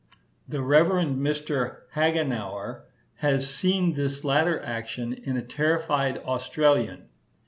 The 0.49 0.63
Rev. 0.63 0.87
Mr. 0.87 1.81
Hagenauer 1.93 2.85
has 3.17 3.47
seen 3.47 3.93
this 3.93 4.23
latter 4.23 4.59
action 4.61 5.13
in 5.13 5.37
a 5.37 5.43
terrified 5.43 6.17
Australian. 6.25 7.07